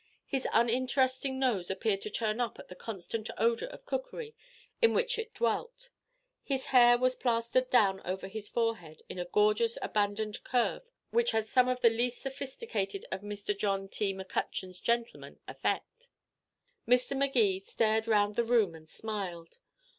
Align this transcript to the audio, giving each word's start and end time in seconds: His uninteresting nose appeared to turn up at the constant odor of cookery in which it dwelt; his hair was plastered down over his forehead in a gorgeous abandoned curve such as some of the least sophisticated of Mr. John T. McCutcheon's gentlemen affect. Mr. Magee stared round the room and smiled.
His 0.25 0.47
uninteresting 0.51 1.37
nose 1.37 1.69
appeared 1.69 2.01
to 2.01 2.09
turn 2.09 2.41
up 2.41 2.57
at 2.57 2.69
the 2.69 2.75
constant 2.75 3.29
odor 3.37 3.67
of 3.67 3.85
cookery 3.85 4.35
in 4.81 4.95
which 4.95 5.19
it 5.19 5.31
dwelt; 5.35 5.89
his 6.41 6.65
hair 6.73 6.97
was 6.97 7.13
plastered 7.15 7.69
down 7.69 8.01
over 8.03 8.27
his 8.27 8.49
forehead 8.49 9.03
in 9.09 9.19
a 9.19 9.25
gorgeous 9.25 9.77
abandoned 9.79 10.43
curve 10.43 10.81
such 11.15 11.35
as 11.35 11.51
some 11.51 11.67
of 11.67 11.81
the 11.81 11.91
least 11.91 12.19
sophisticated 12.19 13.05
of 13.11 13.21
Mr. 13.21 13.55
John 13.55 13.87
T. 13.87 14.11
McCutcheon's 14.11 14.79
gentlemen 14.79 15.39
affect. 15.47 16.07
Mr. 16.87 17.15
Magee 17.15 17.59
stared 17.59 18.07
round 18.07 18.35
the 18.35 18.43
room 18.43 18.73
and 18.73 18.89
smiled. 18.89 19.59